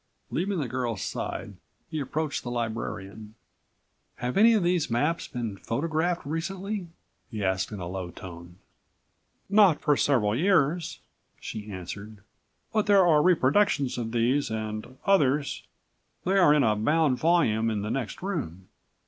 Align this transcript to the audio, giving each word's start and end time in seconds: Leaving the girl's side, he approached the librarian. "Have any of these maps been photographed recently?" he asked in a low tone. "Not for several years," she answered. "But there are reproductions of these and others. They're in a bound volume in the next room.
Leaving 0.31 0.57
the 0.59 0.67
girl's 0.67 1.03
side, 1.03 1.57
he 1.87 1.99
approached 1.99 2.41
the 2.41 2.49
librarian. 2.49 3.35
"Have 4.15 4.35
any 4.35 4.53
of 4.53 4.63
these 4.63 4.89
maps 4.89 5.27
been 5.27 5.57
photographed 5.57 6.25
recently?" 6.25 6.87
he 7.29 7.43
asked 7.43 7.71
in 7.71 7.79
a 7.79 7.85
low 7.87 8.09
tone. 8.09 8.55
"Not 9.47 9.79
for 9.79 9.95
several 9.95 10.35
years," 10.35 10.97
she 11.39 11.69
answered. 11.71 12.23
"But 12.73 12.87
there 12.87 13.05
are 13.05 13.21
reproductions 13.21 13.95
of 13.99 14.11
these 14.11 14.49
and 14.49 14.97
others. 15.05 15.61
They're 16.23 16.51
in 16.51 16.63
a 16.63 16.75
bound 16.75 17.19
volume 17.19 17.69
in 17.69 17.83
the 17.83 17.91
next 17.91 18.23
room. 18.23 18.69